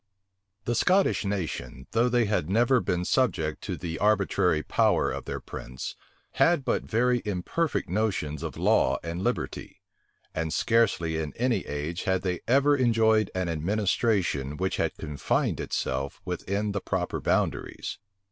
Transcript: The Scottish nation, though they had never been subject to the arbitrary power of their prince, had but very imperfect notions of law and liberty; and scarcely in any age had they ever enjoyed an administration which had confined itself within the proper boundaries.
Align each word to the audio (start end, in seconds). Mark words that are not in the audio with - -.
The 0.65 0.73
Scottish 0.73 1.25
nation, 1.25 1.85
though 1.91 2.09
they 2.09 2.25
had 2.25 2.49
never 2.49 2.79
been 2.79 3.05
subject 3.05 3.61
to 3.65 3.77
the 3.77 3.99
arbitrary 3.99 4.63
power 4.63 5.11
of 5.11 5.25
their 5.25 5.39
prince, 5.39 5.95
had 6.31 6.65
but 6.65 6.81
very 6.81 7.21
imperfect 7.23 7.87
notions 7.87 8.41
of 8.41 8.57
law 8.57 8.97
and 9.03 9.23
liberty; 9.23 9.83
and 10.33 10.51
scarcely 10.51 11.17
in 11.19 11.33
any 11.35 11.67
age 11.67 12.05
had 12.05 12.23
they 12.23 12.39
ever 12.47 12.75
enjoyed 12.75 13.29
an 13.35 13.47
administration 13.47 14.57
which 14.57 14.77
had 14.77 14.97
confined 14.97 15.59
itself 15.59 16.19
within 16.25 16.71
the 16.71 16.81
proper 16.81 17.19
boundaries. 17.21 17.99